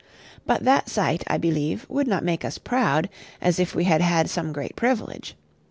[0.47, 3.07] But that sight, I believe, would not make us proud,
[3.39, 5.35] as if we had had some great privilege.